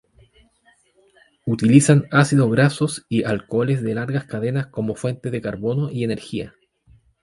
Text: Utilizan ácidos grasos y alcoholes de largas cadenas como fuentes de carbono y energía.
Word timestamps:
Utilizan 1.45 2.07
ácidos 2.09 2.49
grasos 2.51 3.05
y 3.07 3.23
alcoholes 3.23 3.83
de 3.83 3.93
largas 3.93 4.25
cadenas 4.25 4.65
como 4.65 4.95
fuentes 4.95 5.31
de 5.31 5.41
carbono 5.41 5.91
y 5.91 6.03
energía. 6.03 6.55